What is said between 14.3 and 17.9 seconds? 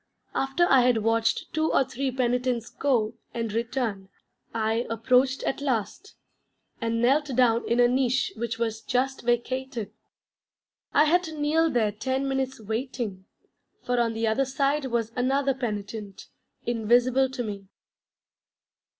side was another penitent, invisible to me.